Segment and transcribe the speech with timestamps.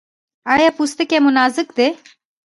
[0.53, 1.87] ایا پوستکی مو نازک دی؟